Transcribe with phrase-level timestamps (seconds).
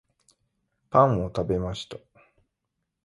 [0.89, 1.97] パンを食べました